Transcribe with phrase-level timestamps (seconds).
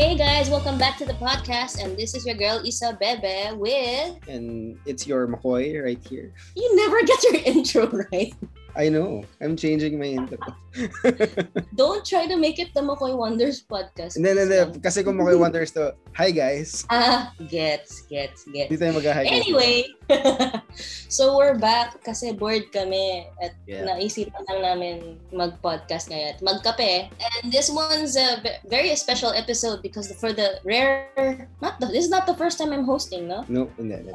[0.00, 4.16] Hey guys, welcome back to the podcast, and this is your girl Issa Bebe with.
[4.26, 6.32] And it's your Macoy right here.
[6.56, 8.32] You never get your intro right.
[8.76, 9.24] I know.
[9.40, 10.38] I'm changing my intro.
[11.74, 14.14] Don't try to make it the McCoy Wonders podcast.
[14.14, 14.78] Hindi, hindi, hindi.
[14.78, 16.86] Kasi kung McCoy Wonders to, hi guys.
[16.90, 18.70] Ah, gets, gets, gets.
[18.70, 19.26] Hindi tayo mag-hi.
[19.26, 19.90] Anyway,
[21.10, 23.90] so we're back kasi bored kami at Yeah.
[23.90, 24.94] naisipan lang namin
[25.34, 27.10] mag-podcast ngayon magkape.
[27.18, 32.06] And this one's a ve- very special episode because for the rare, not the, this
[32.06, 33.42] is not the first time I'm hosting, no?
[33.50, 33.98] No, hindi.
[33.98, 34.14] hindi.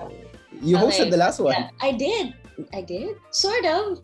[0.64, 0.86] You Okay.
[0.88, 1.52] hosted the last one.
[1.52, 2.32] Yeah, I did.
[2.72, 3.20] I did.
[3.36, 4.00] Sort of.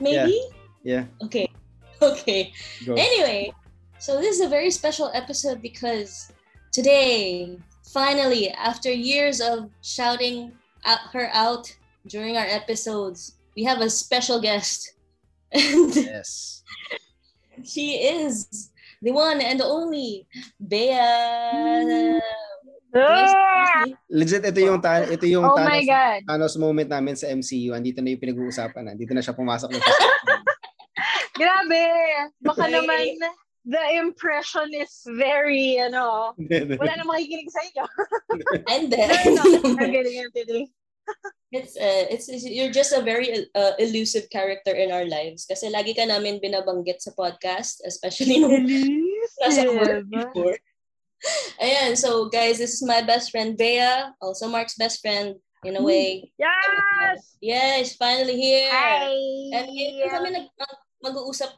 [0.00, 0.40] Maybe.
[0.82, 1.04] Yeah.
[1.22, 1.48] Okay.
[2.00, 2.52] Okay.
[2.86, 2.94] Go.
[2.94, 3.50] Anyway,
[3.98, 6.30] so this is a very special episode because
[6.70, 7.58] today,
[7.90, 10.52] finally, after years of shouting
[10.86, 11.66] at her out
[12.06, 14.94] during our episodes, we have a special guest.
[15.50, 16.62] And Yes.
[17.64, 18.70] she is
[19.02, 20.28] the one and only
[20.68, 20.94] Bea.
[20.94, 22.20] Ah!
[24.08, 26.20] Legit, ito yung, ta- ito yung Oh Thanos, my God.
[26.26, 27.72] Thanos moment namin sa MCU.
[27.72, 28.90] Andito na yung pinag-uusapan na.
[28.96, 29.78] Andito na siya pumasok na
[31.40, 31.84] Grabe.
[32.42, 33.14] Baka naman
[33.68, 37.84] the impression is very, ano, wala na makikinig sa inyo.
[38.72, 40.66] And then, no, I'm kidding, I'm kidding.
[41.48, 45.72] It's, uh, it's it's- you're just a very uh, elusive character in our lives kasi
[45.72, 48.68] lagi ka namin binabanggit sa podcast especially nung
[49.40, 50.60] nasa work before.
[51.58, 55.34] Ayan, so guys, this is my best friend Bea, also Mark's best friend
[55.66, 56.30] in a way.
[56.38, 57.34] Yes!
[57.42, 58.70] Yes, finally here.
[58.70, 59.10] Hi!
[59.58, 61.50] And yun kami nag mag- mag-uusap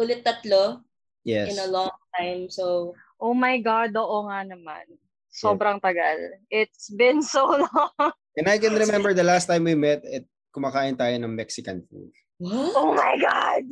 [0.00, 0.80] ulit tatlo
[1.22, 1.52] Yes.
[1.54, 2.48] in a long time.
[2.50, 4.82] So, Oh my God, oo nga naman.
[5.30, 6.42] Sobrang tagal.
[6.50, 8.10] It's been so long.
[8.34, 12.10] And I can remember the last time we met, it, kumakain tayo ng Mexican food.
[12.42, 12.74] what?
[12.74, 13.64] Oh my God!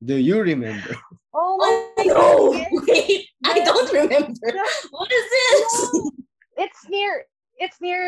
[0.00, 0.96] Do you remember?
[1.30, 2.58] Oh my Oh no!
[2.58, 2.90] God!
[2.90, 4.50] Wait, I don't remember.
[4.90, 5.64] What is this?
[6.58, 7.22] It's near,
[7.62, 8.02] it's near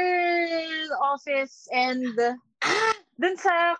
[0.90, 2.02] the office and
[2.66, 3.78] Ah, dun sa,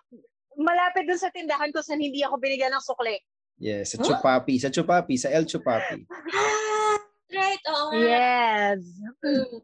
[0.55, 3.19] malapit dun sa tindahan ko saan hindi ako binigyan ng sukli.
[3.59, 4.15] Yes, sa Huh?
[4.15, 4.55] Chupapi.
[4.63, 5.19] Sa Chupapi.
[5.19, 6.07] Sa El Chupapi.
[6.07, 6.95] ah,
[7.35, 7.59] right.
[7.67, 7.99] Nga.
[7.99, 8.79] Yes.
[9.27, 9.59] Mm.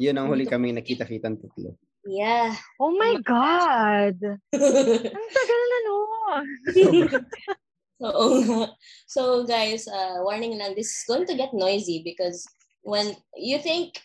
[0.00, 1.76] Yun ang huli kaming nakita-kitang tatlo.
[2.08, 2.56] Yeah.
[2.80, 4.16] Oh my God!
[5.12, 5.96] Ang tagal na no.
[8.00, 8.72] Oo nga.
[9.06, 12.44] So guys, uh, warning lang, this is going to get noisy because
[12.82, 14.00] when you think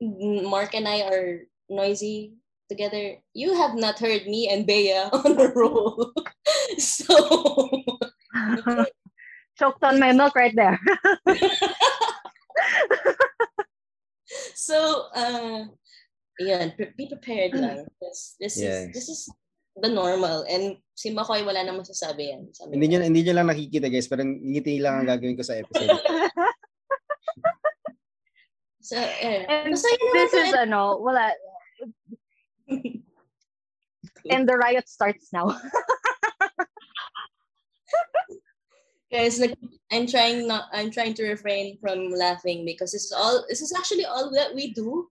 [0.00, 2.36] Mark and I are noisy
[2.68, 6.12] together, you have not heard me and Bea on a roll.
[6.78, 7.16] so
[9.58, 10.78] Choked on my milk right there.
[14.54, 15.64] so uh
[16.38, 17.86] yun, pre- be prepared lang.
[18.00, 18.86] This, this Yes.
[18.86, 19.20] is this is
[19.80, 22.50] the normal and si Makoy wala nang masasabi yan.
[22.50, 22.98] Sabi Hindi niya.
[22.98, 25.94] nyo, hindi nyo lang nakikita guys, pero ngiti lang ang gagawin ko sa episode.
[28.88, 31.28] So, eh, And basta yun this is ano, wala.
[34.32, 35.52] And the riot starts now.
[39.12, 39.56] Guys, like
[39.92, 43.72] I'm trying not I'm trying to refrain from laughing because this is all this is
[43.76, 45.08] actually all that we do.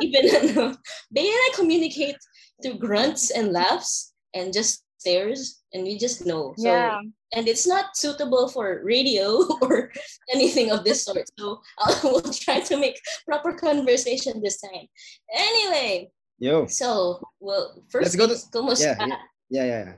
[0.00, 0.76] Even ano,
[1.12, 2.16] Bea and I communicate
[2.62, 6.54] through grunts and laughs and just stares and we just know.
[6.56, 7.00] So yeah.
[7.36, 9.92] and it's not suitable for radio or
[10.32, 11.28] anything of this sort.
[11.38, 12.96] So I will try to make
[13.28, 14.88] proper conversation this time.
[15.28, 16.66] Anyway, Yo.
[16.66, 18.96] so well first Let's go to- things, kumusta?
[18.96, 19.18] yeah,
[19.50, 19.96] Yeah, yeah, yeah.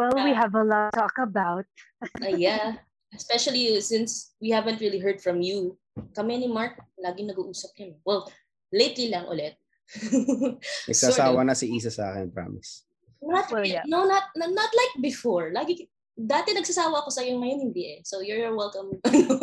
[0.00, 1.68] Well, we have a lot to talk about.
[2.24, 2.80] Uh, yeah.
[3.12, 5.76] Especially since we haven't really heard from you.
[6.16, 8.00] Kami ni Mark, lagi nag-uusap yun.
[8.06, 8.32] Well,
[8.72, 9.56] lately lang ulit.
[10.90, 12.84] Nagsasawa na si Isa sa akin, promise.
[13.18, 13.82] Not, Well, yeah.
[13.88, 15.50] No, not, not, not like before.
[15.50, 18.00] Lagi, dati nagsasawa ako sa'yo, ngayon hindi eh.
[18.04, 19.34] So you're welcome ano,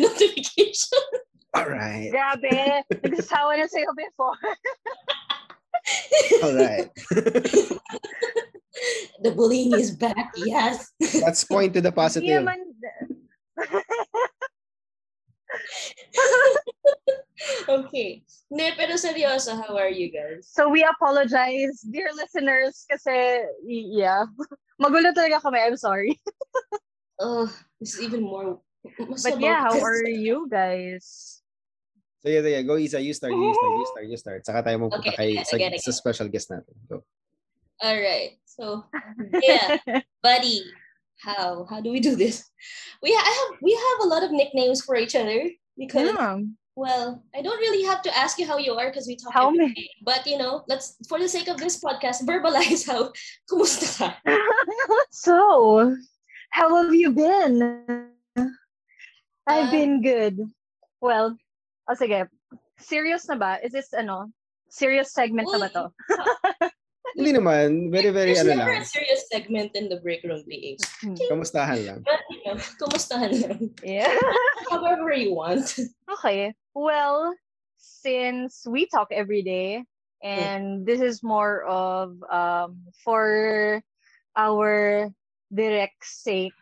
[0.00, 1.04] notification.
[1.52, 2.10] Alright.
[2.10, 2.82] Grabe.
[2.88, 4.38] Nagsasawa na sa'yo before.
[6.46, 6.88] Alright.
[9.22, 10.90] the bullying is back, yes.
[11.20, 12.42] Let's point to the Hindi positive.
[12.42, 12.58] naman,
[17.68, 18.22] okay.
[18.50, 20.46] Hindi, pero seryoso, how are you guys?
[20.50, 24.24] so we apologize, dear listeners, kasi, yeah.
[24.82, 25.58] Magulo talaga kami.
[25.60, 26.18] I'm sorry.
[27.22, 27.46] Oh,
[27.78, 28.58] this is even more.
[28.98, 31.38] But yeah, how are you guys?
[32.18, 34.40] So yeah, yeah, go Issa, you start, you start, you start, you start.
[34.42, 35.86] Saka tayo mapunta Okay, kay sa, get it.
[35.86, 36.74] sa special guest natin.
[36.90, 37.06] Go.
[37.78, 38.42] All right.
[38.42, 38.82] So,
[39.38, 39.78] yeah.
[40.18, 40.66] buddy
[41.22, 42.42] how how do we do this
[43.06, 45.46] we ha- I have we have a lot of nicknames for each other
[45.78, 46.42] because Yeah.
[46.74, 49.48] Well i don't really have to ask you how you are because we talk How
[49.52, 49.74] every many?
[49.74, 49.90] day.
[50.00, 53.12] but you know let's for the sake of this podcast verbalize how
[53.50, 54.08] kumusta ka
[55.12, 55.36] so,
[56.50, 57.60] how have you been?
[58.36, 58.48] Uh,
[59.46, 60.40] I've been good.
[61.00, 61.36] Well,
[61.88, 62.28] oh sige.
[62.80, 63.58] Serious na ba?
[63.64, 64.28] Is this ano?
[64.68, 65.84] Serious segment na ba to?
[67.16, 67.92] Hindi naman.
[67.92, 68.84] Very, very There's ano never lang.
[68.84, 70.80] a serious segment in the break room PH.
[71.04, 71.16] Hmm.
[71.28, 71.98] Kamustahan lang.
[72.04, 73.58] But, you know, kumustahan lang.
[73.84, 74.08] Yeah.
[74.72, 75.68] However you want.
[76.08, 76.56] Okay.
[76.74, 77.34] Well,
[77.76, 79.84] since we talk every day,
[80.22, 83.82] and this is more of um for
[84.36, 85.10] our
[85.52, 86.52] direct sake.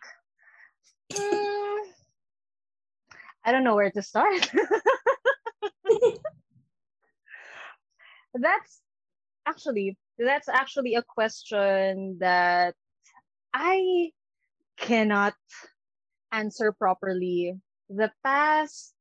[1.12, 1.78] mm,
[3.44, 4.50] I don't know where to start.
[8.34, 8.80] that's
[9.46, 12.74] actually that's actually a question that
[13.54, 14.10] I
[14.76, 15.34] cannot
[16.32, 17.54] answer properly
[17.88, 18.94] the past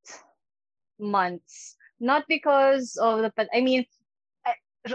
[0.99, 1.75] months.
[1.99, 3.85] Not because of the i mean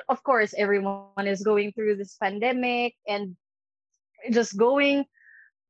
[0.09, 3.37] of course everyone is going through this pandemic and
[4.33, 5.05] just going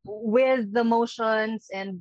[0.06, 1.98] with the motions and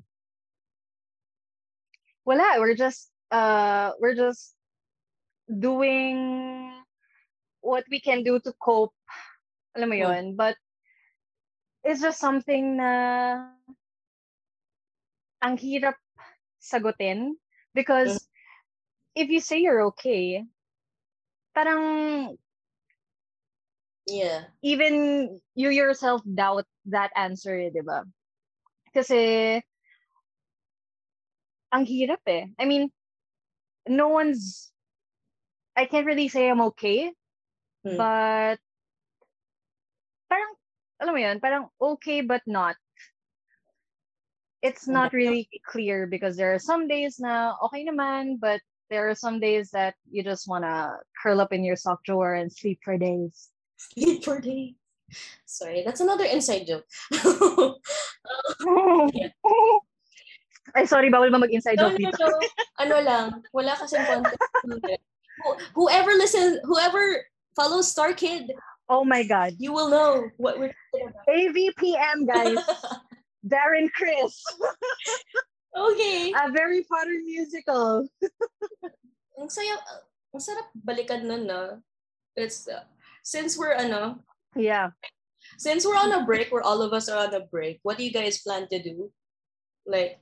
[2.24, 4.53] voila we're just uh we're just
[5.50, 6.71] doing
[7.63, 8.94] what we can do to cope.
[9.74, 10.03] Alam mo Hmm.
[10.03, 10.24] yun?
[10.35, 10.59] But
[11.83, 12.91] it's just something na
[15.41, 15.97] ang hirap
[16.59, 17.35] sagutin
[17.74, 18.28] because
[19.16, 20.44] if you say you're okay
[21.56, 22.38] parang
[24.08, 24.46] Yeah.
[24.62, 28.04] even you yourself doubt that answer, eh, di ba?
[28.96, 29.60] Kasi,
[31.72, 32.52] ang hirap eh.
[32.60, 32.92] I mean,
[33.88, 34.72] no one's,
[35.76, 37.12] I can't really say I'm okay,
[37.84, 37.98] Hmm.
[37.98, 38.60] but,
[40.30, 40.54] parang,
[41.02, 42.76] alam mo yun, parang okay but not.
[44.63, 49.15] It's not really clear because there are some days na okay naman, but there are
[49.15, 52.95] some days that you just wanna curl up in your sock drawer and sleep for
[52.98, 53.51] days.
[53.92, 54.80] Sleep for days.
[55.45, 56.88] Sorry, that's another inside joke.
[60.74, 62.25] Ay, sorry, bawal ba mag-inside no, joke no, dito?
[62.25, 62.39] no.
[62.80, 64.39] Ano lang, wala kasing context.
[65.44, 67.04] Who- Whoever listens, whoever
[67.54, 68.48] follows StarKid,
[68.89, 69.54] Oh my God.
[69.59, 71.27] you will know what we're talking about.
[71.30, 72.57] AVPM, guys.
[73.44, 74.40] Darren Criss.
[75.75, 76.31] okay.
[76.31, 78.07] A very Potter musical.
[79.40, 79.75] Ang saya,
[80.34, 81.84] ang sarap balikan nun, no?
[82.36, 82.88] It's, uh,
[83.24, 84.24] since we're, ano,
[84.56, 84.94] Yeah.
[85.57, 88.06] since we're on a break, where all of us are on a break, what do
[88.06, 89.12] you guys plan to do?
[89.86, 90.22] Like,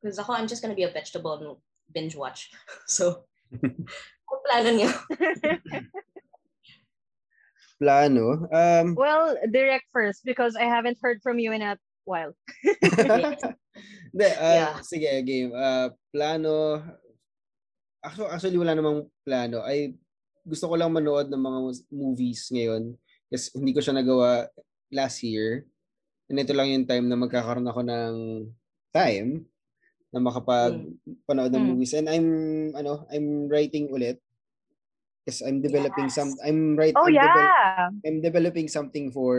[0.00, 1.56] because ako, I'm just gonna be a vegetable and
[1.92, 2.50] binge watch.
[2.86, 4.90] So, ano plano niyo?
[7.82, 8.46] Plano.
[8.52, 12.32] Um, well, direct first because I haven't heard from you in a while.
[14.14, 14.74] Hindi, ah, Yeah.
[14.86, 15.50] sige, game.
[15.52, 16.78] Ah, plano,
[17.98, 19.64] actually, actually wala namang plano.
[19.66, 19.98] Ay,
[20.46, 21.58] gusto ko lang manood ng mga
[21.90, 22.94] movies ngayon.
[23.32, 24.46] Kasi hindi ko siya nagawa
[24.94, 25.66] last year.
[26.30, 28.14] And ito lang yung time na magkakaroon ako ng
[28.94, 29.42] time
[30.14, 31.70] na makapag-panood ng Mm.
[31.74, 31.92] movies.
[31.98, 32.28] And I'm,
[32.78, 34.22] ano, I'm writing ulit.
[35.24, 36.14] Because I'm developing Yes.
[36.14, 37.88] some, I'm writing, Oh, yeah.
[38.04, 39.34] I'm developing something for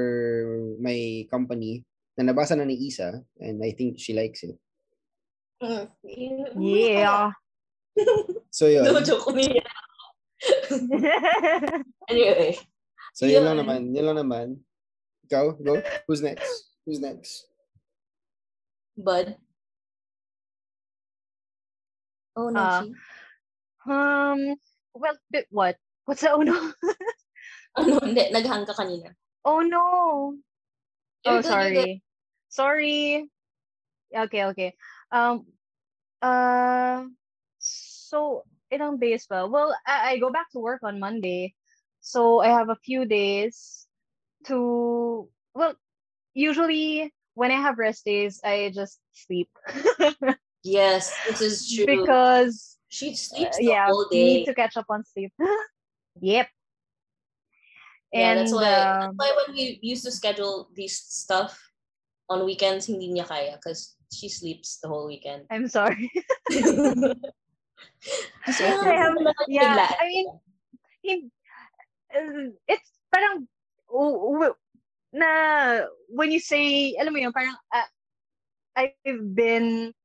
[0.81, 1.85] my company
[2.17, 4.57] na nabasa na ni Issa and I think she likes it.
[5.61, 5.87] Mm.
[6.59, 7.31] Yeah.
[8.51, 8.83] So yun.
[8.87, 9.59] No joke me.
[12.09, 12.59] Anyway.
[13.15, 13.65] So yun lang Yun.
[13.65, 13.81] naman.
[13.95, 14.47] Yun lang naman.
[15.25, 15.79] Ikaw, go.
[16.05, 16.75] Who's next?
[16.85, 17.47] Who's next?
[18.99, 19.39] Bud.
[22.35, 22.59] Oh, no.
[22.59, 22.83] Ah.
[23.87, 24.59] um,
[24.93, 25.79] well, bit what?
[26.03, 26.53] What's the oh no?
[27.79, 28.29] ano, hindi.
[28.29, 29.15] Naghang ka kanina.
[29.47, 30.35] Oh no.
[31.25, 31.73] Oh, good, you're good.
[31.73, 32.03] sorry.
[32.49, 33.29] Sorry.
[34.15, 34.73] Okay, okay.
[35.11, 35.45] Um,
[36.21, 37.03] uh,
[37.59, 39.45] so ilang days pa?
[39.45, 41.53] Well, I, I go back to work on Monday,
[42.01, 43.87] so I have a few days
[44.45, 45.27] to.
[45.53, 45.75] Well,
[46.33, 49.49] usually when I have rest days, I just sleep
[50.65, 51.85] Yes, this is true.
[51.85, 55.31] because she uh, sleeps the yeah, whole need to catch up on sleep.
[56.21, 56.49] yep.
[58.13, 61.57] Yeah, and that's why, uh, that's why when we used to schedule these stuff
[62.29, 65.45] on weekends, hindi niya kaya because she sleeps the whole weekend.
[65.51, 66.09] I'm sorry.
[68.45, 69.89] Kasi I have- yeah.
[69.99, 70.27] I mean,
[71.03, 71.31] hin-
[72.13, 73.47] uh, it's parang
[75.15, 75.29] na
[76.11, 77.87] when you say alam mo yun parang uh,
[78.75, 79.95] I've been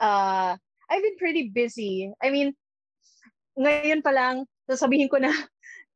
[0.00, 0.56] uh
[0.90, 2.10] I've been pretty busy.
[2.18, 2.56] I mean,
[3.54, 5.30] ngayon pa lang sasabihin ko na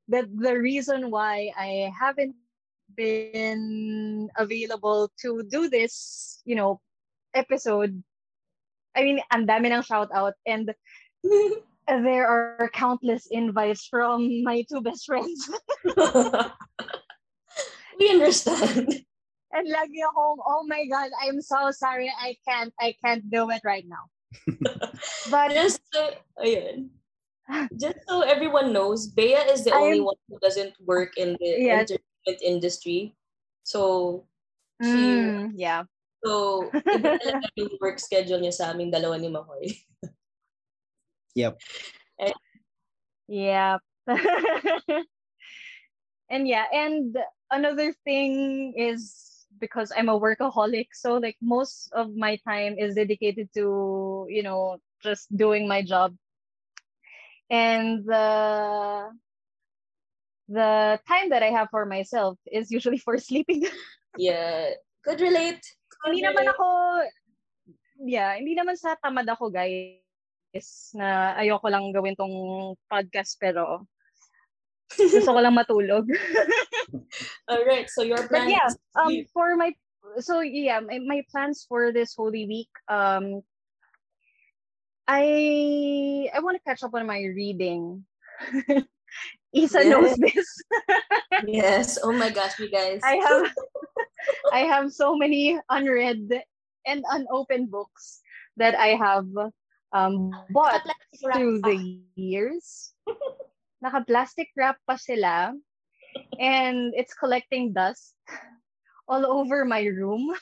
[0.08, 2.37] that the reason why I haven't
[2.96, 6.80] been available to do this, you know,
[7.34, 8.02] episode.
[8.94, 10.73] I mean, and dami ng shout out and
[11.88, 15.50] there are countless invites from my two best friends.
[17.99, 19.04] we understand.
[19.54, 22.11] And lagi akong, oh my God, I'm so sorry.
[22.11, 24.11] I can't, I can't do it right now.
[25.30, 25.80] but just
[26.42, 26.90] ayun.
[27.76, 31.50] Just so everyone knows, Bea is the I'm, only one who doesn't work in the
[31.58, 31.80] yeah.
[31.80, 33.14] entertainment industry.
[33.64, 34.24] So
[34.82, 35.84] she mm, yeah.
[36.24, 39.76] So, iba talaga yung work schedule niya sa aming dalawa ni Macoy.
[41.36, 41.60] yep.
[42.16, 42.32] And,
[43.28, 43.84] yep.
[46.32, 47.12] and yeah, and
[47.52, 53.52] another thing is because I'm a workaholic, so like most of my time is dedicated
[53.54, 56.16] to, you know, just doing my job.
[57.50, 59.10] And the
[60.48, 63.64] the time that I have for myself is usually for sleeping.
[64.18, 64.70] yeah,
[65.04, 65.64] could relate
[66.04, 66.66] hindi naman ako,
[68.04, 72.36] yeah, hindi naman sa tamad ako, guys, na ayoko lang gawin tong
[72.92, 73.88] podcast, pero
[75.00, 76.04] gusto ko lang matulog.
[77.48, 78.68] All right, so your plan But yeah,
[79.00, 79.72] um, for my,
[80.20, 83.40] so yeah, my, my plans for this Holy Week, um,
[85.08, 88.04] I I want to catch up on my reading.
[89.54, 89.87] Issa yes.
[89.87, 90.49] knows this.
[91.46, 91.99] yes.
[92.02, 93.00] Oh my gosh, you guys.
[93.04, 93.46] I have
[94.52, 96.42] I have so many unread
[96.87, 98.20] and unopened books
[98.56, 99.28] that I have
[99.92, 100.82] um, bought
[101.23, 102.92] through the years.
[103.82, 105.54] Naka-plastic wrap pa sila.
[106.38, 108.14] And it's collecting dust
[109.06, 110.34] all over my room.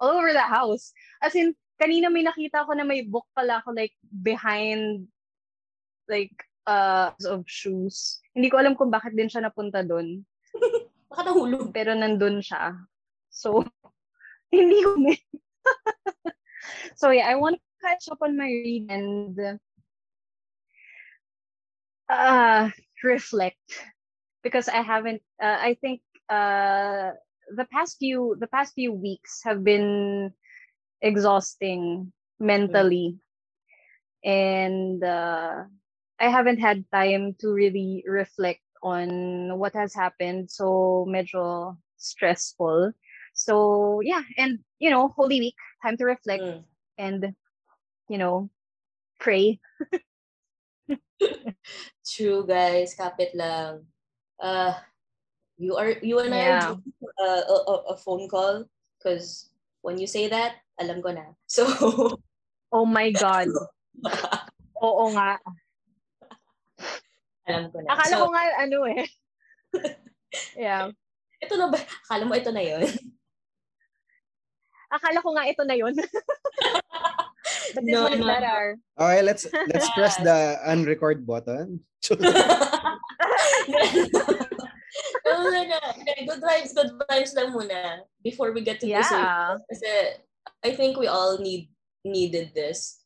[0.00, 0.92] all over the house.
[1.22, 5.04] As in, kanina may nakita ko na may book pala ako like behind
[6.08, 6.32] like
[6.66, 8.18] uh of shoes.
[8.32, 10.24] Hindi ko alam kung bakit din siya napunta doon.
[11.12, 11.70] Baka nahulog.
[11.70, 12.74] Pero nandun siya.
[13.30, 13.62] So,
[14.54, 14.96] hindi ko
[17.00, 19.58] so yeah, I want to catch up on my read and
[22.08, 22.70] uh,
[23.02, 23.84] reflect
[24.42, 25.22] because I haven't.
[25.42, 27.12] Uh, I think uh,
[27.54, 30.32] the past few the past few weeks have been
[31.00, 33.18] exhausting mentally,
[34.24, 34.30] mm-hmm.
[34.30, 35.64] and uh,
[36.20, 40.50] I haven't had time to really reflect on what has happened.
[40.50, 42.92] So medyo stressful.
[43.34, 46.64] So yeah, and you know, Holy Week, time to reflect mm.
[46.98, 47.34] and
[48.08, 48.50] you know,
[49.20, 49.60] pray.
[52.06, 52.94] True, guys.
[52.94, 53.84] Kapit lang.
[54.38, 54.74] Uh,
[55.56, 56.60] you are you and yeah.
[56.60, 56.76] I are
[57.20, 58.64] uh, a, a, a phone call
[58.98, 59.50] because
[59.86, 61.38] when you say that, alam ko na.
[61.46, 61.62] So.
[62.74, 63.46] oh my God.
[64.82, 65.38] Oo nga.
[67.46, 67.94] Alam ko na.
[67.94, 69.06] Akala so, ko nga ano eh.
[70.66, 70.90] yeah.
[71.38, 71.78] Ito na ba?
[71.78, 72.82] Akala mo ito na yon
[74.90, 75.94] Akala ko nga ito na yun.
[77.74, 78.26] But this no, one is no.
[78.26, 78.78] better.
[78.98, 81.82] Okay, let's let's press the unrecord button.
[85.26, 85.78] No, no, no.
[86.26, 89.02] Good vibes, good vibes lang muna before we get to yeah.
[89.02, 89.10] this.
[89.74, 89.90] Kasi
[90.62, 91.68] I think we all need
[92.06, 93.02] needed this.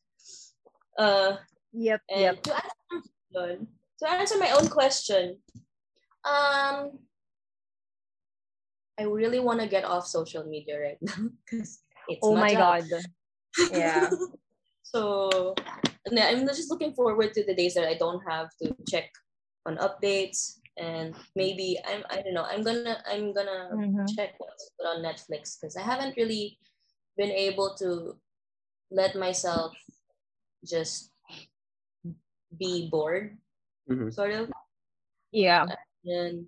[0.98, 1.40] Uh,
[1.72, 2.42] yep, yep.
[2.44, 3.64] To answer,
[4.00, 5.40] to answer my own question,
[6.24, 7.00] um,
[9.00, 12.84] I really want to get off social media right now because it's oh my job.
[12.90, 13.02] god
[13.72, 14.10] yeah
[14.82, 15.54] so
[16.06, 19.10] i'm just looking forward to the days that i don't have to check
[19.66, 24.06] on updates and maybe i'm i don't know i'm gonna i'm gonna mm-hmm.
[24.16, 26.58] check what's put on netflix because i haven't really
[27.16, 28.16] been able to
[28.90, 29.72] let myself
[30.64, 31.12] just
[32.58, 33.36] be bored
[33.90, 34.10] mm-hmm.
[34.10, 34.50] sort of
[35.32, 35.66] yeah
[36.04, 36.46] and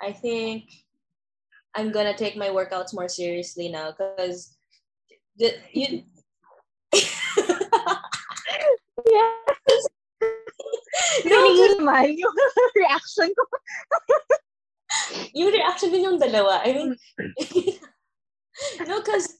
[0.00, 0.64] I think
[1.74, 4.56] I'm gonna take my workouts more seriously now because
[5.36, 6.02] the you
[9.10, 9.88] yes.
[11.26, 12.36] Naman yung
[12.74, 13.44] reaction ko.
[15.34, 16.62] yung reaction din yung dalawa.
[16.62, 16.90] I mean,
[18.86, 19.34] no, because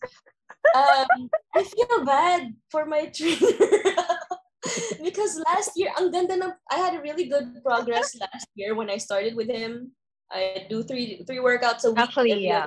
[0.75, 3.38] um, I feel bad for my trainer.
[5.05, 8.91] because last year, ang ganda ng, I had a really good progress last year when
[8.91, 9.93] I started with him.
[10.33, 12.00] I do three three workouts a week.
[12.00, 12.67] Actually, yeah.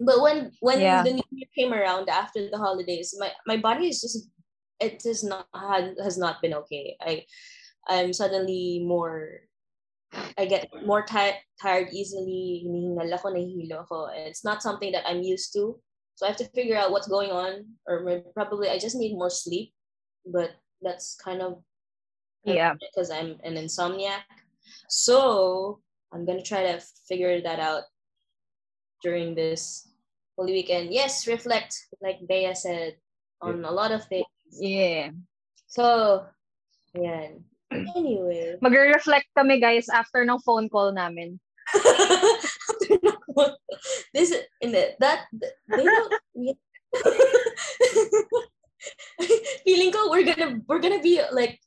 [0.00, 1.02] But when when yeah.
[1.02, 4.28] the new year came around after the holidays, my my body is just
[4.80, 6.96] it has not had has not been okay.
[7.00, 7.24] I
[7.88, 9.46] I'm suddenly more
[10.38, 14.10] I get more tired tired easily, hinihingal ako, nahihilo ako.
[14.14, 15.78] It's not something that I'm used to.
[16.14, 19.30] So I have to figure out what's going on or probably I just need more
[19.30, 19.74] sleep,
[20.26, 21.62] but that's kind of
[22.44, 24.22] yeah because I'm an insomniac.
[24.88, 25.80] So
[26.12, 26.78] I'm gonna try to
[27.08, 27.84] figure that out
[29.02, 29.90] during this
[30.38, 30.94] holy weekend.
[30.94, 32.96] Yes, reflect, like Bea said,
[33.40, 33.70] on yeah.
[33.70, 34.26] a lot of things.
[34.52, 35.10] Yeah.
[35.66, 36.26] So,
[36.94, 37.42] yan.
[37.72, 38.54] Anyway.
[38.62, 41.40] mag-reflect kami guys after ng phone call namin.
[41.74, 43.02] after
[44.14, 45.26] This, in that,
[45.66, 46.14] they don't,
[49.64, 51.58] feeling ko we're gonna we're gonna be like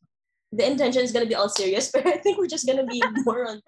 [0.52, 3.50] the intention is gonna be all serious but I think we're just gonna be more
[3.50, 3.62] on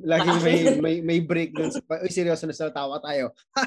[0.00, 3.36] Lagi may, may, may break dun sa, uy, seryoso na sa tawa tayo.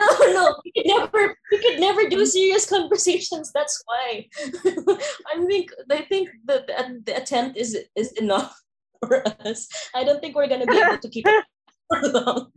[0.00, 1.22] no, no, we could never,
[1.52, 3.54] we could never do serious conversations.
[3.54, 4.26] That's why.
[5.30, 6.74] I think, I think the, the,
[7.06, 8.50] the attempt is is enough
[9.06, 9.68] for us.
[9.94, 11.44] I don't think we're gonna be able to keep it
[11.86, 12.50] for long.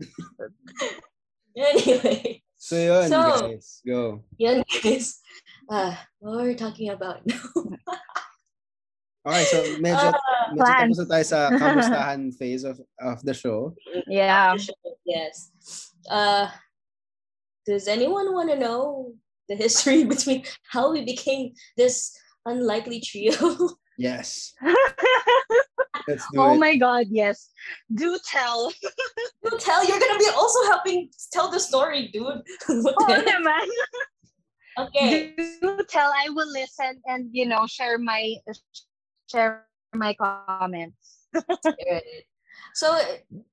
[1.56, 2.41] anyway.
[2.58, 3.82] So yun, So, guys.
[3.86, 4.25] Go.
[4.41, 5.22] Yan guys.
[5.70, 7.46] Uh, what were we talking about now?
[9.27, 10.96] Okay, so medyo, Ah, medyo plans.
[10.96, 13.75] tapos na tayo sa kamustahan phase of, of the show.
[14.07, 14.55] Yeah.
[15.03, 15.51] yes.
[16.07, 16.48] Uh,
[17.67, 19.12] does anyone want to know
[19.51, 22.15] the history between how we became this
[22.48, 23.36] unlikely trio?
[23.98, 24.53] Yes.
[26.07, 26.62] Let's do oh it.
[26.62, 27.50] my god, yes.
[27.89, 28.69] Do tell.
[29.41, 32.46] you tell you're gonna be also helping tell the story, dude.
[32.69, 33.65] What Oo naman.
[34.77, 35.34] okay.
[35.34, 36.13] Do tell.
[36.13, 38.38] I will listen and you know share my
[39.27, 41.27] share my comments.
[42.77, 42.93] So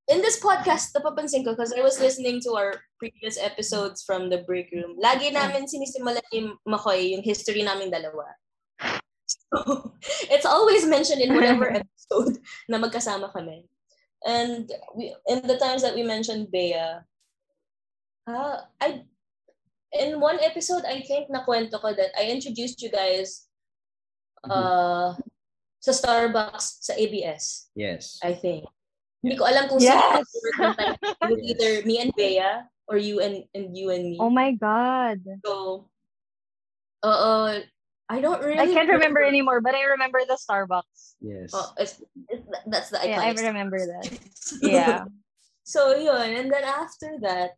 [0.08, 4.44] in this podcast, napapansin ko because I was listening to our previous episodes from the
[4.44, 5.00] break room.
[5.00, 8.36] Lagi namin sinisimulan ni Makoy yung history naming dalawa.
[9.24, 9.96] So,
[10.32, 12.36] it's always mentioned in whatever episode
[12.68, 13.64] na magkasama kami.
[14.28, 17.00] And we, in the times that we mentioned Bea,
[18.28, 19.08] uh, I
[19.96, 23.48] in one episode I think nakwento ko that I introduced you guys
[24.44, 25.16] uh,
[25.84, 27.68] sa Starbucks sa ABS.
[27.76, 28.16] Yes.
[28.24, 28.64] I think.
[29.20, 30.24] Hindi ko alam kung Yes.
[30.32, 34.16] sino it was either me and Bea or you and, and you and me.
[34.16, 35.20] Oh my god.
[35.44, 35.88] So,
[37.04, 37.60] uh,
[38.08, 38.60] I don't really.
[38.60, 41.20] I can't remember anymore, but I remember the Starbucks.
[41.20, 41.52] Yes.
[41.52, 43.44] Oh, it's, it's, that's the Yeah, I iconic.
[43.48, 44.08] remember that.
[44.60, 45.04] Yeah.
[45.64, 46.32] so, yun.
[46.36, 47.56] And then after that,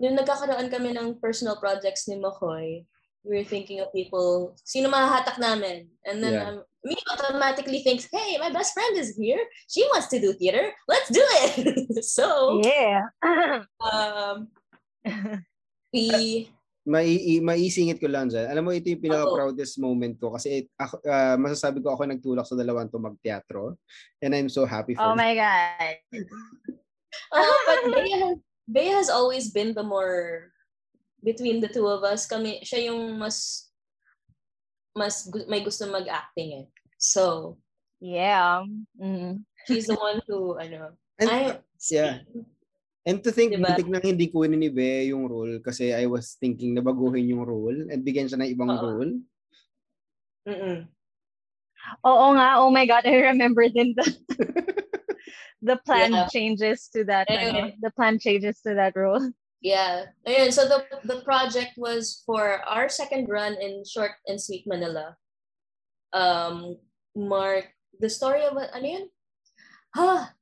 [0.00, 2.84] nung nagkakaroon kami ng personal projects ni Makoy,
[3.24, 5.88] we were thinking of people, sino mahahatak namin?
[6.04, 6.44] And then Yeah.
[6.48, 9.40] um, me automatically thinks, hey, my best friend is here.
[9.68, 10.72] She wants to do theater.
[10.88, 12.04] Let's do it.
[12.16, 13.08] so, Yeah.
[13.80, 14.48] um,
[15.92, 16.48] we
[16.90, 18.48] Mai maisingit ko lang dyan.
[18.48, 22.56] Alam mo, ito yung pinaka-proudest moment ko kasi ako, ah, masasabi ko ako nagtulak sa
[22.56, 23.76] dalawang to magteatro.
[24.24, 26.00] And I'm so happy for oh my god.
[27.30, 28.36] Uh, but Bea has,
[28.70, 30.50] Bea has always been the more
[31.22, 32.26] between the two of us.
[32.26, 33.69] Kami siya yung mas
[34.96, 36.66] mas may gusto mag-acting eh.
[36.98, 37.56] So,
[38.00, 38.64] Yeah.
[38.96, 39.44] Mm.
[39.68, 41.60] she's the one who ano, And, I
[41.92, 42.24] yeah.
[43.04, 43.76] And to think, Diba?
[43.76, 47.44] muntik nang hindi kunin ni Be yung role kasi I was thinking na baguhin yung
[47.44, 48.80] role and bigyan siya ng ibang Oo.
[48.80, 49.12] role.
[50.48, 50.88] mm
[52.04, 52.60] Oo nga.
[52.60, 54.04] Oh my god, I remember din the
[55.68, 56.28] the plan Yeah.
[56.32, 57.28] changes to that.
[57.28, 57.76] ano, Anyway.
[57.80, 59.28] the plan changes to that role.
[59.60, 60.08] Yeah.
[60.26, 65.16] Ayun, so the the project was for our second run in Short and Sweet Manila.
[66.12, 66.76] Um
[67.14, 67.68] Mark
[68.00, 69.06] the story of ano yun?
[69.94, 70.32] Ha.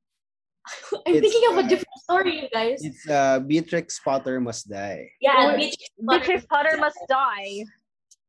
[1.08, 2.84] I'm It's, thinking of a different story, you guys.
[2.84, 5.10] It's uh, Beatrix Potter Must Die.
[5.20, 7.64] Yeah, Beatrix Beatrix Potter must die.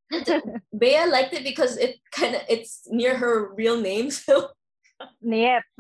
[0.80, 4.10] Bea liked it because it kind of it's near her real name.
[4.10, 4.49] So
[5.21, 5.63] Yep.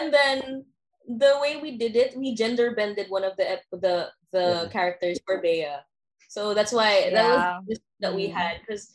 [0.00, 0.64] and then
[1.06, 4.68] the way we did it, we gender bended one of the the the Yeah.
[4.74, 5.80] characters for Bea.
[6.28, 7.78] So that's why that was Yeah.
[8.02, 8.34] that we Mm.
[8.34, 8.90] had because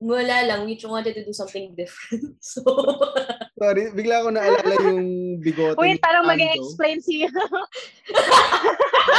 [0.00, 2.36] wala lang we wanted to do something different.
[2.44, 2.64] So
[3.60, 7.28] Sorry, bigla ko naalala yung bigote Wait, ni parang mag-explain si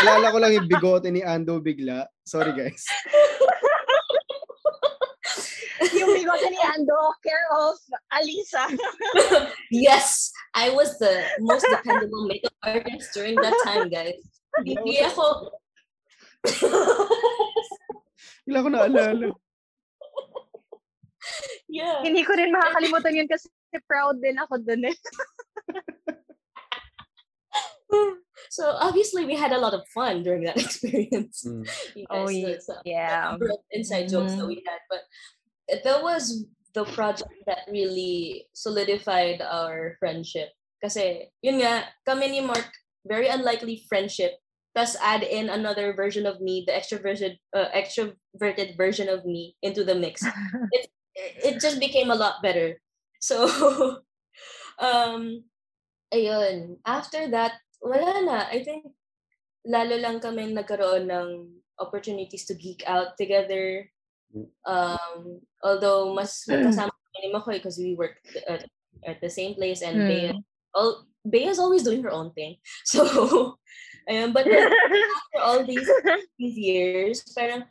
[0.01, 2.09] Naalala ko lang yung bigote ni Ando bigla.
[2.25, 2.81] Sorry guys.
[5.93, 7.77] yung bigote ni Ando, care of
[8.17, 8.65] Alisa.
[9.69, 14.19] yes, I was the most dependable makeup artist during that time, guys.
[14.63, 15.51] Hindi ako
[18.43, 19.29] Bigla ko naalala.
[21.71, 22.01] yeah.
[22.03, 23.47] Hindi ko rin makakalimutan yun kasi
[23.87, 24.97] proud din ako dun eh.
[28.51, 31.43] So obviously we had a lot of fun during that experience.
[31.47, 31.63] Mm.
[31.95, 33.35] You Oh, guys, ye- the- the yeah.
[33.71, 34.51] inside jokes that Mhm.
[34.51, 35.03] we had, but
[35.83, 40.49] that was the project that really solidified our friendship.
[40.81, 42.67] Kasi yun nga, kami ni Mark,
[43.05, 44.39] very unlikely friendship.
[44.73, 49.83] Thus add in another version of me, the extroverted, uh, extroverted version of me into
[49.83, 50.23] the mix.
[50.71, 52.79] it, it just became a lot better.
[53.19, 53.45] So,
[54.79, 55.43] um,
[56.13, 56.79] ayun.
[56.87, 58.47] After that, wala na.
[58.47, 58.87] I think
[59.67, 61.29] lalo lang kami nagkaroon ng
[61.77, 63.91] opportunities to geek out together.
[64.65, 68.65] Um, although mas magkasama kami ni Macoy because we work at,
[69.03, 70.07] at the same place and Mm.
[70.07, 70.31] Bea,
[70.73, 72.57] all, Bea's always doing her own thing.
[72.85, 73.03] So,
[74.09, 74.33] ayun.
[74.33, 75.89] But then, after all these
[76.39, 77.67] these years, parang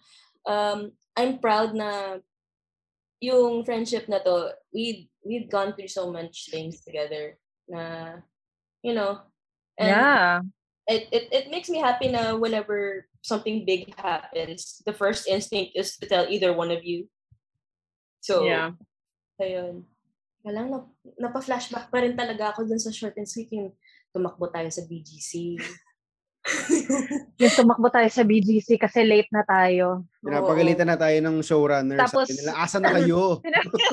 [0.46, 2.23] um, I'm proud na
[3.20, 7.37] yung friendship na to, we we've gone through so much things together
[7.68, 8.16] na,
[8.81, 9.20] you know,
[9.77, 10.40] and yeah.
[10.88, 15.96] it, it, it makes me happy na whenever something big happens, the first instinct is
[15.96, 17.06] to tell either one of you.
[18.20, 18.76] So, Yeah.
[19.37, 19.85] ayun.
[20.40, 23.76] Kaya lang, nap- napa-flashback pa rin talaga ako dun sa short and sweet yung
[24.09, 25.61] tumakbo tayo sa BGC.
[27.37, 30.09] Yung tumakbo tayo sa BGC kasi late na tayo.
[30.18, 32.00] Pinapagalitan na tayo ng showrunner.
[32.00, 33.40] Tapos- Sabi nila, asan na kayo?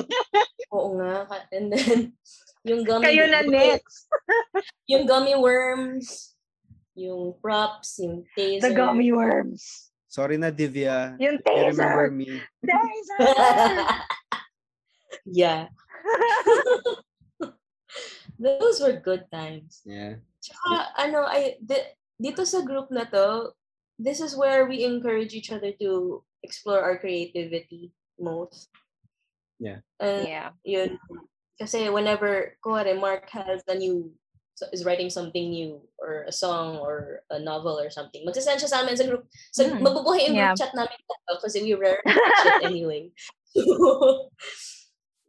[0.74, 1.28] Oo nga.
[1.52, 2.16] And then,
[2.64, 4.08] yung gummy, Kayo na next.
[4.86, 6.32] yung gummy worms,
[6.98, 8.66] yung props, yung taser.
[8.66, 9.94] The gummy worms.
[10.10, 11.14] Sorry na, Divya.
[11.22, 12.42] Yung You remember me.
[12.66, 13.22] Taser!
[15.24, 15.70] yeah.
[18.38, 19.82] Those were good times.
[19.86, 20.18] Yeah.
[20.42, 23.54] Tsaka, ano, I, di- dito sa group na to,
[23.98, 28.70] this is where we encourage each other to explore our creativity most.
[29.58, 29.82] Yeah.
[29.98, 30.50] And yeah.
[30.62, 30.98] yun.
[31.58, 34.14] Kasi whenever, kuwari, Mark has a new,
[34.72, 38.78] is writing something new, or a song, or a novel, or something, magsasend siya sa
[38.82, 39.24] amin sa group.
[39.54, 39.82] So, Hmm.
[39.82, 40.52] mabubuhay yung Yeah.
[40.54, 40.96] group chat namin
[41.42, 43.10] kasi we rarely catch it anyway.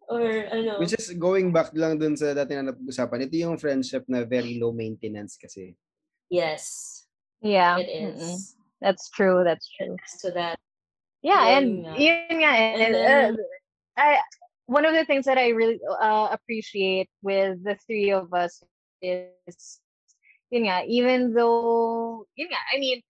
[0.10, 3.30] or, ano, Which is going back lang dun sa dati na napag-usapan.
[3.30, 5.76] Ito yung friendship na very low maintenance kasi.
[6.30, 7.06] yes,
[7.42, 7.78] Yeah.
[7.80, 8.38] it mm-mm.
[8.82, 9.44] That's true.
[9.44, 9.96] That's true.
[10.24, 10.56] To that.
[11.20, 11.94] Yeah, Yun and nga.
[12.00, 13.44] yun nga, And and, then- uh,
[14.00, 14.10] I
[14.72, 18.64] one of the things that I really uh, appreciate with the three of us
[19.02, 19.80] is
[20.50, 23.02] yun nga, even though yun nga, I mean,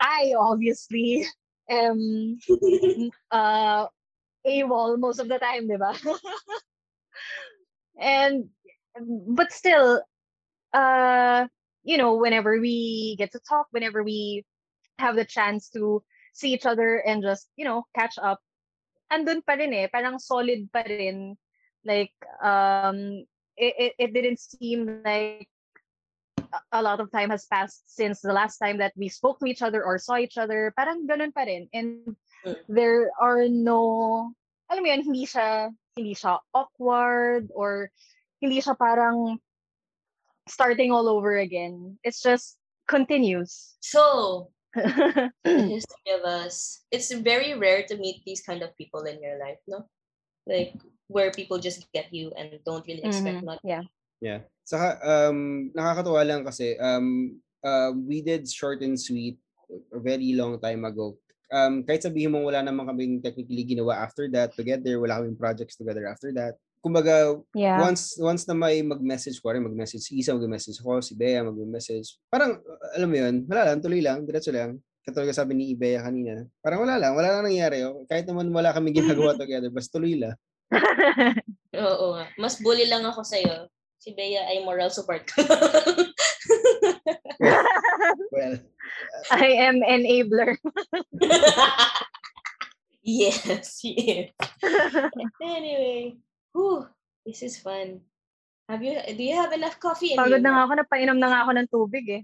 [0.00, 1.24] I obviously
[1.70, 2.38] am
[3.30, 3.86] uh
[4.46, 5.90] AWOL most of the time, di ba?
[7.98, 8.46] and
[9.28, 10.00] but still
[10.72, 11.46] uh
[11.84, 14.44] you know whenever we get to talk whenever we
[14.98, 18.40] have the chance to see each other and just you know catch up
[19.12, 21.36] andun pa rin eh parang solid pa rin
[21.84, 23.24] like um
[23.56, 25.48] it, it, it didn't seem like
[26.72, 29.62] a- lot of time has passed since the last time that we spoke to each
[29.62, 32.16] other or saw each other parang ganun pa rin and
[32.46, 32.54] Mm.
[32.70, 34.30] there are no
[34.70, 35.66] alam mo yun hindi siya
[35.98, 37.90] hindi siya awkward or
[38.38, 39.40] hindi siya parang
[40.46, 44.52] starting all over again it's just continues So,
[45.42, 46.84] history of us.
[46.92, 49.88] It's very rare to meet these kind of people in your life, no?
[50.46, 50.76] Like
[51.08, 53.62] where people just get you and don't really expect Mhm, much.
[53.62, 53.82] yeah
[54.16, 54.48] Yeah.
[54.64, 59.36] Saka, um, nakakatuwa lang kasi, um, uh, we did short and sweet
[59.92, 61.20] a very long time ago.
[61.52, 65.76] Um, kahit sabihin mo wala naman kaming technically ginawa after that together, wala kaming projects
[65.76, 66.56] together after that.
[66.80, 71.12] Kumbaga, yeah once once na may mag-message ko, rin mag-message si Isa, mag-message ako, si
[71.12, 72.16] Bea, mag-message.
[72.32, 74.80] Parang, uh, alam mo yun, wala lang, tuloy lang, diretso lang.
[75.04, 76.40] Katulad sabi ni Bea kanina.
[76.64, 77.84] Parang wala lang, wala lang nangyari.
[77.84, 78.02] oh.
[78.08, 80.32] Kahit naman wala kami ginagawa together, basta tuloy lang.
[81.86, 82.26] Oo nga.
[82.40, 83.70] Mas bully lang ako sa'yo.
[83.96, 85.42] Si Bea ay moral support ko.
[88.32, 88.62] Well,
[89.34, 90.56] I am enabler.
[93.02, 94.30] yes, she is.
[95.42, 96.16] Anyway,
[96.54, 96.86] whew,
[97.26, 98.00] this is fun.
[98.68, 100.44] Have you, do you have enough coffee in Pagod you?
[100.44, 102.22] na nga ako, napainom na nga ako ng tubig eh.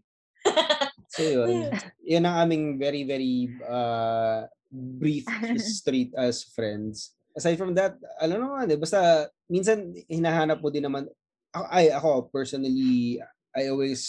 [1.13, 1.71] So yun,
[2.03, 5.29] yun ang aming very, very uh, brief
[5.61, 7.15] street as friends.
[7.33, 11.09] Aside from that, alam naman, eh, basta minsan hinahanap mo din naman,
[11.53, 13.21] ay ako personally,
[13.53, 14.01] I always,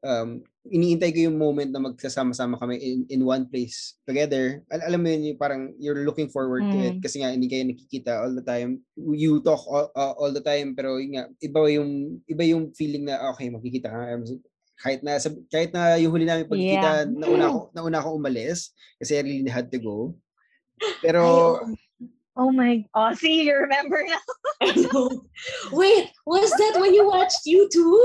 [0.00, 4.64] um, iniintay ko yung moment na magsasama-sama kami in, in one place together.
[4.72, 7.04] Al- alam mo yun, yung parang you're looking forward to it Mm.
[7.04, 8.80] kasi nga hindi kayo nakikita all the time.
[8.96, 11.90] You talk all, uh, all the time pero yun nga, iba yung,
[12.24, 14.00] iba yung feeling na okay, magkikita ka.
[14.80, 17.12] Kahit na sab- kahit na yung huli namin pagkikita Yeah.
[17.12, 20.16] nauna ako nauna ako umalis kasi I really had to go.
[21.04, 21.56] Pero.
[22.36, 24.20] Oh my, oh see, you remember know.
[25.72, 27.96] Wait, was that when you watched you too?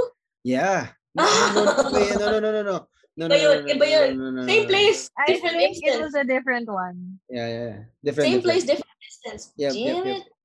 [0.44, 0.96] yeah.
[1.12, 2.78] No, no, no, no, no, no, no, no, no.
[3.20, 4.10] No, no, no, no, iba no, yun.
[4.16, 4.72] no, no, no, Same no.
[4.72, 7.20] place, I different think it was a different one.
[7.28, 7.80] Yeah, yeah, yeah.
[8.00, 9.44] Different, Same place, different distance.
[9.60, 9.98] Yep, yep,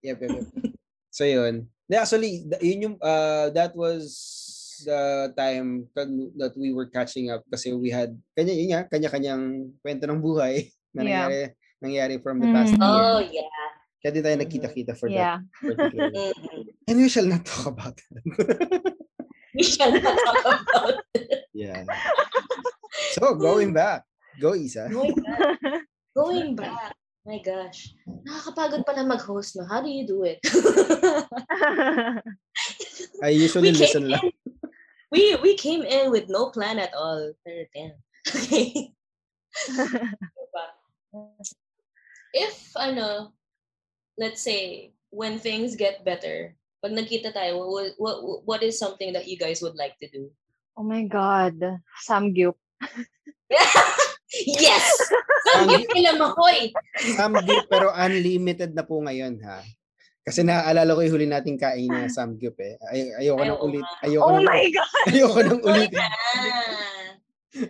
[0.02, 0.18] yep.
[0.18, 0.18] Yep,
[1.14, 1.70] so yun.
[1.86, 7.70] Yeah, actually, yun yung, uh, that was the time that we were catching up kasi
[7.72, 11.06] we had, kanya, yun nga, kanya-kanyang kwento ng buhay na Yeah.
[11.06, 11.38] nangyari,
[11.78, 12.82] nangyari from the past Mm.
[12.82, 13.02] year.
[13.06, 13.70] Oh, yeah.
[14.06, 15.42] Kaya din tayo nagkita-kita for Yeah.
[15.66, 16.30] that particular.
[16.86, 18.94] And we shall not talk about that.
[19.50, 21.50] We shall not talk about it.
[21.50, 21.82] yeah.
[23.18, 24.06] So, going back.
[24.38, 24.86] Go, Isa.
[24.94, 25.58] Going back.
[26.14, 26.94] Going back.
[27.26, 27.98] My gosh.
[28.06, 29.66] Nakakapagod pala mag-host, no?
[29.66, 30.38] How do you do it?
[33.26, 34.22] I usually we listen lang.
[34.22, 34.30] in,
[35.10, 37.34] we we came in with no plan at all.
[37.42, 37.98] Pero damn.
[38.30, 38.94] Okay.
[39.66, 40.64] Diba?
[42.30, 43.34] If ano,
[44.16, 49.28] let's say, when things get better, pag nagkita tayo, what, what, what is something that
[49.28, 50.28] you guys would like to do?
[50.76, 51.56] Oh my God.
[52.04, 52.56] Samgyup.
[54.60, 54.84] yes!
[55.52, 56.72] Samgyup nila Makoy!
[57.16, 59.64] Samgyup, pero unlimited na po ngayon, ha?
[60.26, 62.74] Kasi naaalala ko yung huli nating kain na samgyup eh.
[62.90, 63.86] Ay, ayoko nang ulit.
[64.02, 65.06] Ayoko oh nang, my God!
[65.06, 65.90] Ayoko nang ulit.
[65.94, 66.10] Ah.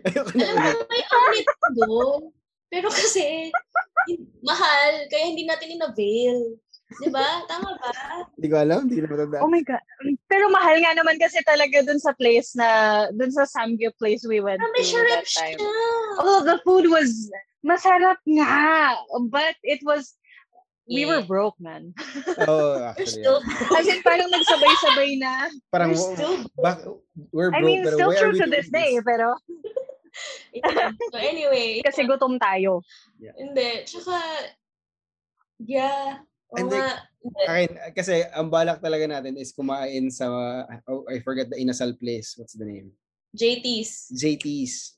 [0.08, 0.74] ayoko nang Alam ulit.
[0.74, 2.22] mo, may ulit doon.
[2.76, 3.48] Pero kasi,
[4.44, 6.60] mahal, kaya hindi natin in-avail.
[7.00, 7.40] Di ba?
[7.48, 7.90] Tama ba?
[8.36, 9.42] Hindi ko alam, hindi ko na matandaan.
[9.42, 9.80] Oh my God.
[10.28, 12.68] Pero mahal nga naman kasi talaga dun sa place na,
[13.16, 15.56] dun sa Samgyup place we went may to that time.
[15.56, 15.72] siya.
[16.20, 17.32] Oh, the food was
[17.64, 18.92] masarap nga.
[19.26, 20.14] But it was,
[20.86, 21.26] we were Yeah.
[21.26, 21.90] broke, man.
[22.38, 23.24] We're actually.
[23.24, 23.78] still, yeah.
[23.80, 25.32] As in, parang nagsabay-sabay na.
[25.74, 26.84] Parang, we're still back,
[27.32, 29.02] we're I broke, mean, pero still true to this day, this?
[29.02, 29.34] pero
[31.12, 32.80] So anyway, kasi gutom tayo.
[33.18, 33.84] hindi.
[33.84, 34.16] Tsaka,
[35.62, 36.20] yeah.
[36.54, 36.90] And like, nga.
[37.26, 37.42] Hindi.
[37.50, 40.30] Akin, kasi ang balak talaga natin is kumain sa,
[40.86, 42.38] oh, I forgot the inasal place.
[42.38, 42.94] What's the name?
[43.34, 44.14] JT's.
[44.14, 44.94] JT's.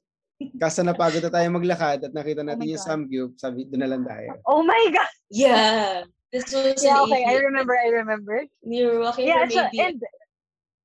[0.61, 2.85] Kaso napagod na tayo maglakad at nakita natin my yung.
[2.85, 4.39] Samgyup, sabi, doon na lang tayo.
[4.47, 5.11] Oh my God.
[5.33, 6.07] Yeah.
[6.31, 7.25] This was Yeah, an okay.
[7.25, 7.49] I evening.
[7.51, 8.37] remember, I remember.
[8.63, 9.99] We were walking Yeah, from so, and,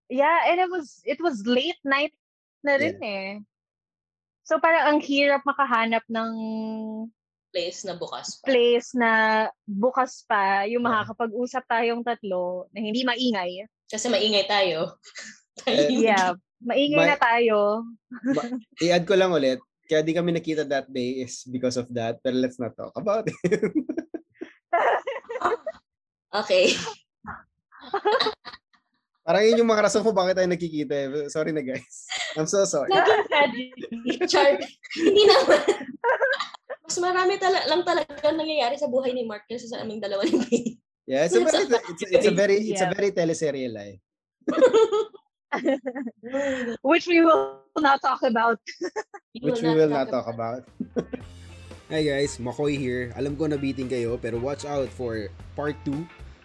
[0.09, 2.15] yeah, and it was, it was late night
[2.63, 3.43] na rin eh.
[4.43, 6.31] So parang ang hirap makahanap ng
[7.53, 8.49] place na bukas pa.
[8.49, 9.11] place na
[9.63, 13.63] bukas pa yung makakapag-usap tayong tatlo na hindi maingay.
[13.87, 14.99] Kasi maingay tayo.
[15.69, 17.57] Eh, Yeah, maingay My- na tayo.
[18.81, 22.35] I-add ko lang ulit, kaya di kami nakita that day is because of that, pero
[22.41, 23.37] let's not talk about it.
[26.33, 26.73] Okay.
[29.23, 30.93] Parang yun yung mga rason kung bakit tayo nakikita.
[30.93, 31.07] eh.
[31.31, 32.03] Sorry na guys.
[32.35, 32.91] I'm so sorry.
[32.91, 33.65] Naging tragedy.
[34.27, 34.59] Char.
[34.99, 35.63] Hindi naman.
[36.83, 40.35] Mas marami tala- lang talaga nangyayari sa buhay ni Mark kaysa sa aming dalawa ni
[40.43, 40.61] May.
[41.07, 42.95] Yeah, it's a very, it's, a- it's a very, it's a Yeah.
[42.95, 43.99] very teleserye life.
[46.83, 48.59] Which we will not talk about.
[49.39, 50.67] Which we will not talk about.
[51.91, 53.13] Hi guys, Makoy here.
[53.15, 55.93] Alam ko nabiting kayo, pero watch out for part 2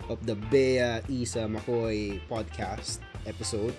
[0.08, 3.74] of the Bea Isa Makoy podcast episode.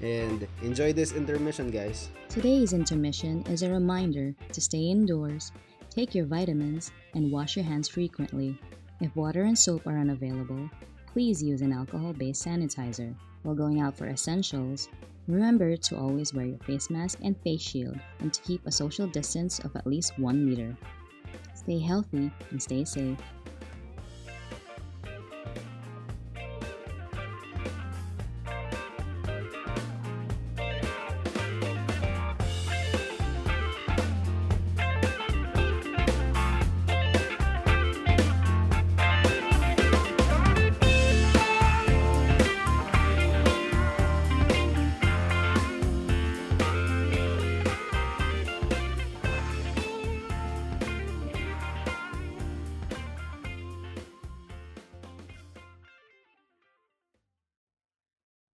[0.00, 2.10] And enjoy this intermission, guys.
[2.28, 5.52] Today's intermission is a reminder to stay indoors,
[5.90, 8.58] take your vitamins, and wash your hands frequently.
[9.00, 10.68] If water and soap are unavailable,
[11.06, 13.14] please use an alcohol based sanitizer.
[13.42, 14.88] While going out for essentials,
[15.28, 19.06] remember to always wear your face mask and face shield and to keep a social
[19.06, 20.76] distance of at least one meter.
[21.54, 23.18] Stay healthy and stay safe.